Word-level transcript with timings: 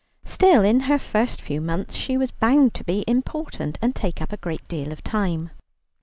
Still, 0.25 0.63
in 0.63 0.79
her 0.89 0.97
first 0.97 1.43
few 1.43 1.61
months 1.61 1.93
she 1.95 2.17
was 2.17 2.31
bound 2.31 2.73
to 2.73 2.83
be 2.83 3.05
important 3.07 3.77
and 3.83 3.95
take 3.95 4.19
up 4.19 4.31
a 4.33 4.37
great 4.37 4.67
deal 4.67 4.91
of 4.91 5.03
time. 5.03 5.51